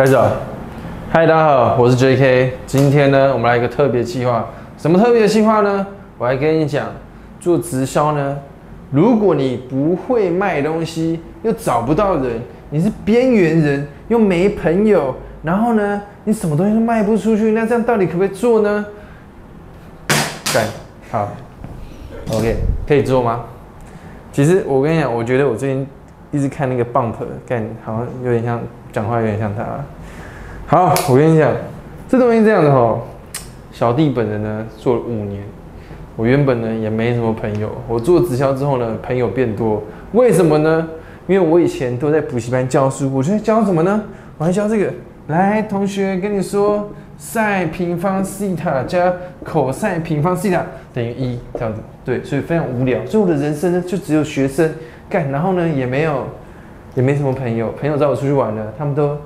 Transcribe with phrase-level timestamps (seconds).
[0.00, 0.16] 开始。
[1.12, 2.54] 嗨，大家好，我是 J.K。
[2.64, 4.46] 今天呢，我们来一个特别计划。
[4.78, 5.86] 什么特别的计划呢？
[6.16, 6.86] 我来跟你讲，
[7.38, 8.38] 做直销呢，
[8.90, 12.40] 如果你不会卖东西，又找不到人，
[12.70, 18.86] 你是边缘人，又没朋友，然后呢，你什么东西都卖不出去，那这样到底可不可以做呢？
[20.54, 20.64] 干，
[21.10, 21.28] 好
[22.32, 22.56] ，OK，
[22.88, 23.44] 可以做吗？
[24.32, 25.86] 其实我跟你讲，我觉得我最近
[26.30, 28.58] 一直看那个 Bump，干，好像有点像
[28.92, 29.64] 讲话，有点像他。
[30.66, 31.50] 好，我跟你讲，
[32.08, 32.98] 这东西这样的哈，
[33.72, 35.42] 小弟本人呢做了五年，
[36.16, 40.88] 我原本呢也没什么朋友，我做直销之后呢，朋友变多，为什么呢？
[41.26, 44.02] 因为我以前都在补习班教书，我在教什么呢？
[44.38, 44.92] 我还教这个，
[45.28, 46.88] 来，同学跟你说，
[47.18, 49.12] 赛平方西塔加
[49.44, 54.72] 口赛平方西塔等于一，这样子，对，所以非常无聊，所以我的人生呢就只有学生
[55.08, 56.26] 干，然后呢也没有，
[56.94, 59.16] 也没什么朋友，朋友找我出去玩了，他们都。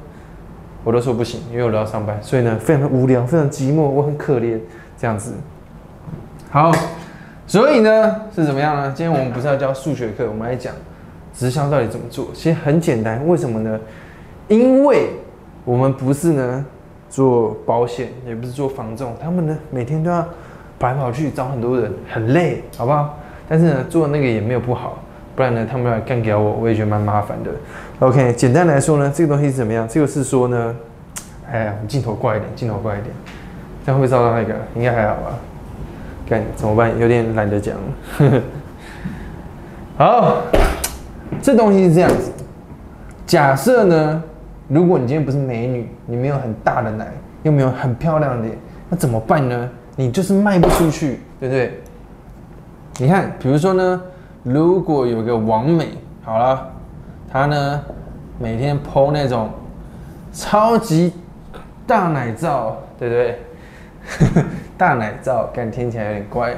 [0.86, 4.60] 我都说不行，因为我都要上班，所以呢，非常的无聊，非常寂寞，我很可怜，
[4.98, 5.32] 这样子。
[6.50, 6.70] 好，
[7.46, 8.92] 所以呢是怎么样呢？
[8.94, 10.74] 今天我们不是要教数学课，我们来讲
[11.32, 12.26] 直销到底怎么做。
[12.34, 13.80] 其实很简单，为什么呢？
[14.46, 15.08] 因为
[15.64, 16.62] 我们不是呢
[17.08, 20.20] 做保险，也不是做防重，他们呢每天都要
[20.78, 23.18] 跑来跑去找很多人，很累，好不好？
[23.48, 24.98] 但是呢做那个也没有不好。
[25.34, 27.50] 不然呢，他们要干掉我，我也觉得蛮麻烦的。
[27.98, 29.86] OK，简单来说呢，这个东西是怎么样？
[29.88, 30.74] 这个是说呢，
[31.50, 33.14] 哎呀，镜头怪一点，镜头怪一点，
[33.84, 34.54] 这样会不会照到那个？
[34.76, 35.38] 应该还好吧？
[36.28, 36.96] 干怎么办？
[36.98, 37.76] 有点懒得讲。
[39.98, 40.42] 好，
[41.42, 42.30] 这东西是这样子。
[43.26, 44.22] 假设呢，
[44.68, 47.12] 如果你今天不是美女，你没有很大的奶，
[47.42, 48.56] 又没有很漂亮的脸，
[48.88, 49.68] 那怎么办呢？
[49.96, 51.80] 你就是卖不出去，对不对？
[52.98, 54.00] 你看，比如说呢。
[54.44, 55.88] 如果有个王美，
[56.22, 56.70] 好了，
[57.32, 57.82] 她呢
[58.38, 59.48] 每天剖那种
[60.34, 61.14] 超级
[61.86, 64.44] 大奶照，对不对？
[64.76, 66.54] 大奶照，感听起来有点怪。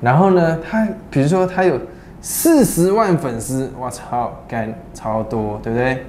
[0.00, 1.78] 然后呢，她比如说她有
[2.20, 6.04] 四十万粉丝，我操，干超多，对不对？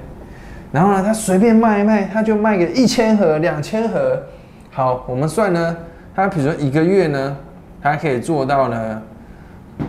[0.71, 4.19] 然后呢，她随便卖一卖，她就卖个一千盒、两千盒。
[4.71, 5.77] 好，我们算呢，
[6.15, 7.37] 她比如说一个月呢，
[7.79, 9.01] 她可以做到呢。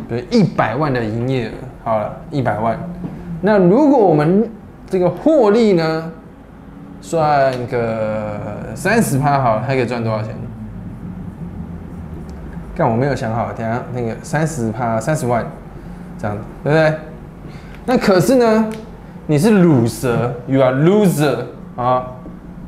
[0.09, 1.53] 比如一百万的营业额，
[1.85, 2.79] 好了，一百万。
[3.41, 4.49] 那如果我们
[4.89, 6.11] 这个获利呢，
[7.01, 8.39] 算个
[8.75, 10.35] 三十趴，好了，还可以赚多少钱？
[12.75, 15.45] 但我没有想好，等下那个三十趴三十万，
[16.19, 16.99] 这样子，对不对？
[17.85, 18.71] 那可是呢，
[19.27, 21.37] 你是卤蛇，you are loser
[21.77, 22.07] 啊，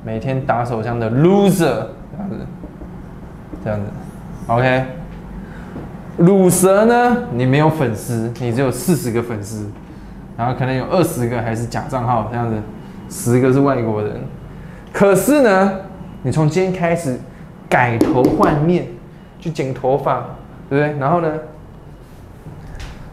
[0.04, 2.36] 每天打手枪的 loser，这样子，
[3.64, 3.86] 这样子
[4.46, 4.84] ，OK。
[6.16, 7.25] 乳蛇呢？
[7.32, 9.69] 你没有粉丝，你只有四十个粉丝，
[10.36, 12.56] 然后可能有二十个还是假账号，这样子，
[13.10, 14.20] 十个是外国人。
[14.92, 15.72] 可是呢，
[16.22, 17.19] 你从今天开始
[17.69, 18.86] 改头换面，
[19.41, 20.24] 去剪头发，
[20.70, 20.98] 对不对？
[21.00, 21.32] 然后呢，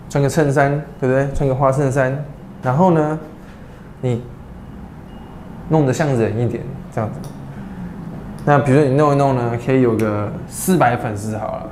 [0.07, 0.69] 穿个衬衫，
[0.99, 1.27] 对不对？
[1.33, 2.23] 穿个花衬衫，
[2.61, 3.17] 然后呢，
[4.01, 4.21] 你
[5.69, 6.63] 弄得像人一点，
[6.93, 7.19] 这样子。
[8.45, 11.69] 那比如说你弄一弄呢，可以有个四百粉丝好了。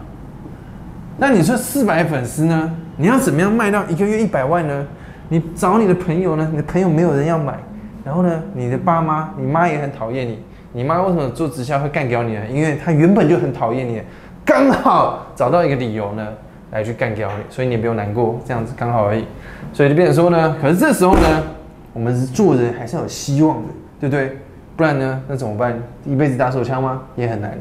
[1.19, 2.71] 那你说四百粉丝呢？
[2.95, 4.87] 你要怎么样卖到一个月一百万呢？
[5.27, 6.47] 你找你的朋友呢？
[6.49, 7.59] 你的朋友没有人要买，
[8.05, 10.39] 然后呢，你的爸妈，你妈也很讨厌你。
[10.71, 12.41] 你妈为什么做直销会干掉你呢？
[12.49, 14.01] 因为她原本就很讨厌你，
[14.45, 16.25] 刚好找到一个理由呢，
[16.71, 19.25] 来去干掉你，所以你也不用难过，这样子刚好而已。
[19.73, 21.43] 所以就变成说呢，可是这时候呢，
[21.91, 23.67] 我们是做人还是有希望的，
[23.99, 24.37] 对不对？
[24.77, 25.77] 不然呢，那怎么办？
[26.05, 27.01] 一辈子打手枪吗？
[27.17, 27.51] 也很难，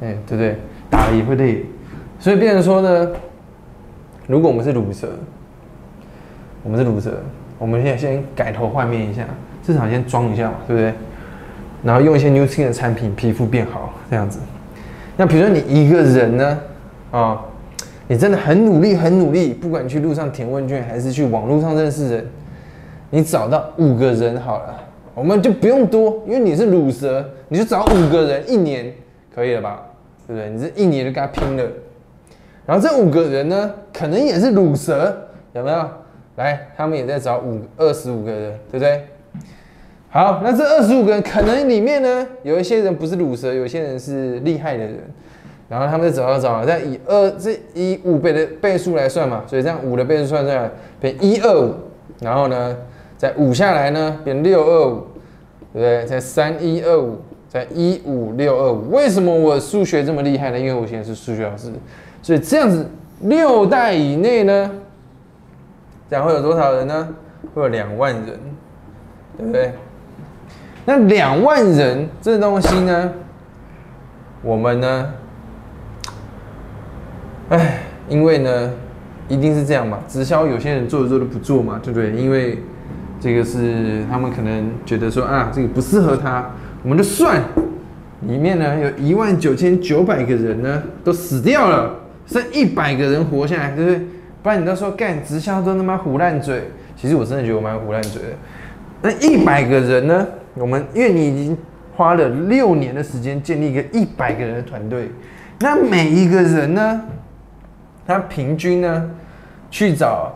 [0.00, 0.58] 哎，对不对？
[0.90, 1.64] 打了也会累。
[2.18, 3.10] 所以变成说呢，
[4.26, 5.08] 如果我们是乳蛇，
[6.62, 7.12] 我们是乳蛇，
[7.58, 9.24] 我们现在先改头换面一下，
[9.62, 10.92] 至少先装一下嘛，对不对？
[11.84, 14.40] 然后用一些 New Skin 的产品，皮肤变好这样子。
[15.16, 16.58] 那比如说你一个人呢，
[17.12, 17.40] 啊，
[18.08, 22.26] 你真的很努力，很努力，不管你去路上填问卷，还是去网络上认识人，
[23.10, 24.74] 你找到五个人好了，
[25.14, 28.92] 我们就不用多，因为你是乳蛇，你就找五个人，一年
[29.32, 29.82] 可以了吧？
[30.26, 30.50] 对不对？
[30.50, 31.62] 你这一年就跟他拼了。
[32.66, 35.16] 然后这五个人呢，可能也是乳蛇，
[35.52, 35.88] 有没有？
[36.36, 39.04] 来，他们也在找五二十五个人，对不对？
[40.10, 44.98] 好，那这二十五个人可能里面呢，有一些人不是乳蛇，有些人是厉害的人。
[45.68, 50.70] 然后他们在找啊找找，再以二这以五倍的倍数来算嘛，所以这样五的倍数算出来
[51.00, 51.74] 变一二五，
[52.20, 52.76] 然后呢，
[53.16, 55.04] 再五下来呢变六二五，
[55.72, 56.04] 对不对？
[56.06, 57.16] 再三一二五，
[57.64, 58.90] 一五六二五。
[58.90, 60.58] 为什么我数学这么厉害呢？
[60.58, 61.72] 因为我现在是数学老师。
[62.22, 62.88] 所以这样子
[63.20, 64.70] 六代以内呢，
[66.10, 67.08] 这样会有多少人呢？
[67.54, 68.38] 会有两万人，
[69.38, 69.72] 对不对？
[70.84, 73.12] 那两万人这东西呢，
[74.42, 75.12] 我们呢，
[77.48, 78.72] 哎，因为呢，
[79.28, 82.12] 一定是这样嘛，直销有些人做着做着不做嘛，对不对？
[82.12, 82.62] 因为
[83.20, 86.50] 这个是他们可能觉得说啊，这个不适合他，
[86.86, 87.42] 我们就算
[88.28, 91.92] 里面呢有一万九千九百个人呢都死掉了，
[92.26, 94.06] 剩一百个人活下来，对不对？
[94.40, 98.28] 不然你到时候干直销都他妈胡烂嘴，其实我真的觉得我蛮胡烂嘴的。
[99.02, 100.24] 那一百个人呢，
[100.54, 101.58] 我们因为你已经
[101.96, 105.10] 花了六年的时间建立一个一百个人的团队，
[105.58, 107.02] 那每一个人呢，
[108.06, 109.10] 他平均呢
[109.72, 110.32] 去找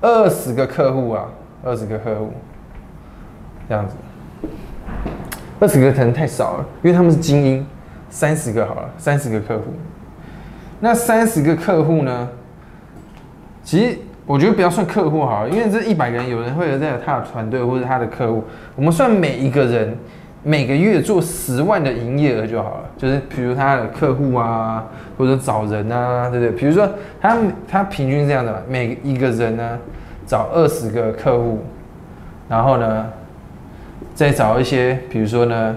[0.00, 1.28] 二十个客户啊，
[1.62, 2.32] 二十个客户
[3.68, 3.94] 这样子，
[5.58, 7.66] 二十个可能太少了，因为他们是精英，
[8.10, 9.64] 三十个好了，三十个客户。
[10.80, 12.28] 那三十个客户呢，
[13.64, 18.44] 其实我觉得不要算客户好了，因为这一百个人，有人会有在他的团队或者他的客户，
[18.74, 19.96] 我们算每一个人
[20.42, 24.84] 每个月做十万的营业额就好了，就是比如他的客户啊，
[25.16, 26.52] 或者找人啊，对不对？
[26.52, 26.88] 比如说
[27.20, 29.78] 他他平均这样的，每一个人呢
[30.26, 31.64] 找二十个客户，
[32.48, 33.06] 然后呢
[34.16, 35.76] 再找一些，比如说呢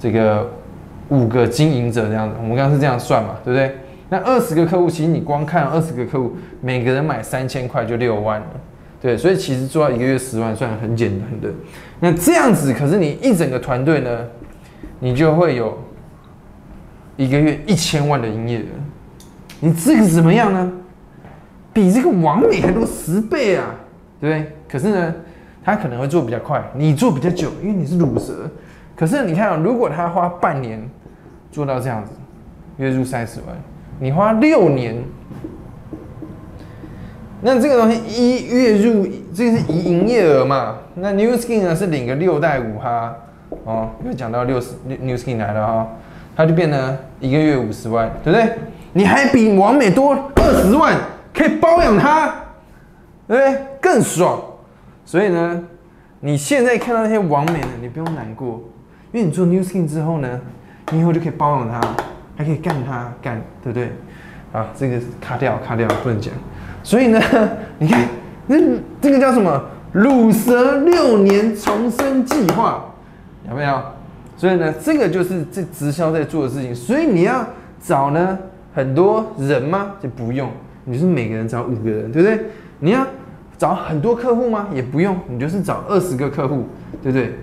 [0.00, 0.50] 这个
[1.10, 3.76] 五个经营者这样子，我们刚刚是这样算嘛，对不对？
[4.08, 8.46] 那二十个客户，其实你光看二十个客户，每个人买三千块就六万了，
[9.00, 11.52] 对，所以其实做到一个月十万算很简单的。
[12.00, 14.20] 那这样子，可是你一整个团队呢，
[15.00, 15.78] 你就会有
[17.16, 18.64] 一个月一千万的营业额，
[19.60, 20.72] 你这个怎么样呢？
[21.72, 23.74] 比这个王美还多十倍啊，
[24.18, 24.52] 对不对？
[24.66, 25.14] 可是呢，
[25.66, 28.48] 他可能会做比较快，你做比较久，因为你是乳蛇。
[28.94, 30.80] 可是你看啊，如果他花半年
[31.50, 32.12] 做到这样子，
[32.76, 33.56] 月入三十万。
[33.98, 34.94] 你花六年，
[37.40, 40.76] 那这个东西一月入，这个是营营业额嘛？
[40.94, 43.16] 那 New Skin 呢是领个六代五哈，
[43.64, 45.88] 哦，又讲到六十 New Skin 来了哈，
[46.36, 48.50] 它就变成一个月五十万，对不对？
[48.92, 50.96] 你还比王美多二十万，
[51.34, 52.32] 可以包养他，
[53.26, 53.66] 对不对？
[53.80, 54.40] 更爽。
[55.06, 55.64] 所以呢，
[56.20, 58.62] 你现在看到那些完美呢，你不用难过，
[59.12, 60.38] 因为你做 New Skin 之后呢，
[60.92, 61.80] 你以后就可以包容他。
[62.38, 63.90] 还可以干他干，对不对？
[64.52, 66.30] 啊，这个卡掉卡掉不能讲。
[66.82, 67.18] 所以呢，
[67.78, 68.06] 你看，
[68.46, 68.58] 那
[69.00, 69.58] 这个叫什么？
[69.92, 72.92] 乳蛇六年重生计划，
[73.48, 73.82] 有没有？
[74.36, 76.74] 所以呢，这个就是这直销在做的事情。
[76.74, 77.42] 所以你要
[77.80, 78.38] 找呢
[78.74, 79.92] 很多人吗？
[79.98, 80.50] 就不用，
[80.84, 82.38] 你是每个人找五个人，对不对？
[82.80, 83.06] 你要
[83.58, 84.68] 找很多客户吗？
[84.72, 86.64] 也不用，你就是找二十个客户，
[87.02, 87.34] 对不对？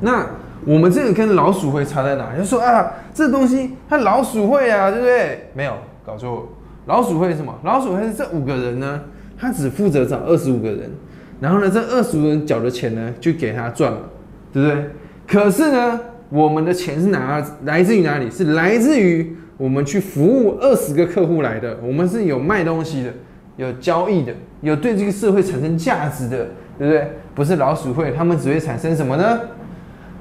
[0.00, 0.26] 那。
[0.66, 2.36] 我们这个跟老鼠会差在哪？
[2.36, 5.48] 就说啊，这东西它老鼠会啊，对不对？
[5.54, 5.72] 没有
[6.04, 6.48] 搞错，
[6.86, 7.54] 老鼠会什么？
[7.62, 9.00] 老鼠会是这五个人呢，
[9.38, 10.90] 他只负责找二十五个人，
[11.40, 13.98] 然后呢，这二十五人缴的钱呢，就给他赚了，
[14.52, 14.90] 对不对？
[15.26, 18.28] 可是呢，我们的钱是哪来自于哪里？
[18.28, 23.14] 是来自于我们去服务二十个客户来的，我们是有卖东西的，
[23.58, 24.32] 有交易的，
[24.62, 26.46] 有对这个社会产生价值的，
[26.78, 27.10] 对不对？
[27.34, 29.40] 不是老鼠会，他们只会产生什么呢？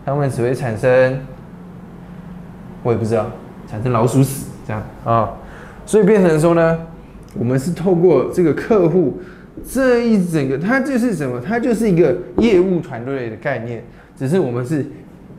[0.04, 1.20] 他们只会产生，
[2.82, 3.30] 我也不知道，
[3.70, 5.34] 产生老鼠屎这样啊，
[5.86, 6.80] 所以变成说呢，
[7.38, 9.20] 我们是透过这个客户
[9.70, 11.40] 这一整个，它就是什么？
[11.40, 13.84] 它就是一个业务团队的概念，
[14.18, 14.86] 只是我们是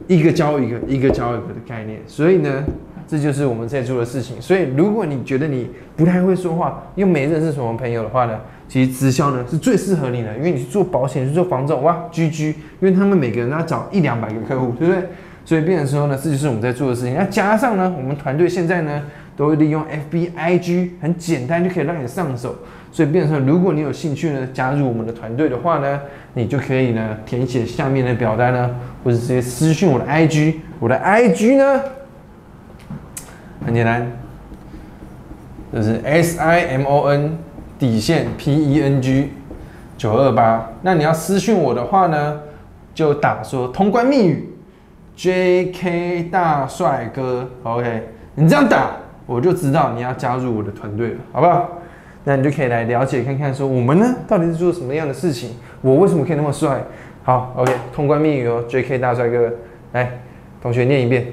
[0.06, 2.00] 一个交一个，一个交一个的概念。
[2.06, 2.64] 所以呢，
[3.08, 4.40] 这就是我们在做的事情。
[4.40, 8.38] 所以如果你觉得你不太会说话，又没认识什么朋友的话呢？
[8.68, 12.48] 其实直销呢是最适合你的，因为你去做保险、去做房仲，哇居居
[12.80, 15.02] 因为他们每个人要找一两百个客户，对不对？
[15.42, 17.14] 所以变成说呢，这就是我们在做的事情。
[17.14, 19.02] 那加上呢，我们团队现在呢
[19.34, 22.54] 都会利用 F B I G，很简单就可以让你上手。
[22.92, 26.00] 所以变成，如果你有兴趣呢加入我们的团队的话呢，
[26.34, 28.70] 你就可以呢填写下面的表单呢，
[29.02, 31.80] 或者直接私信我的 I G，我的 I G 呢
[33.64, 34.10] 很简单，
[35.72, 37.38] 就是 S I M O N。
[37.78, 39.30] 底线 P E N G
[39.96, 42.40] 九二八，那你要私讯我的话呢，
[42.92, 44.52] 就打说通关密语
[45.14, 48.96] J K 大帅哥，OK，你这样打，
[49.26, 51.68] 我就知道你要加入我的团队了，好不好？
[52.24, 55.50] 那你就可以来了解看看，说我们呢到底是做什么样的事情，
[55.80, 56.82] 我为什么可以那么帅？
[57.22, 59.52] 好，OK，通关密语哦，J K 大帅哥，
[59.92, 60.18] 来，
[60.60, 61.26] 同学念一遍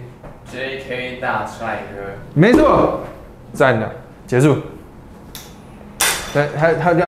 [0.51, 3.01] ，J K 大帅哥，没错，
[3.53, 3.91] 赞的，
[4.27, 4.57] 结束。
[6.33, 7.03] 对，他他叫。